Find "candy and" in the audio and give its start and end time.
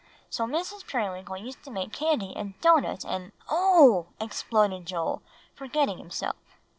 1.93-2.59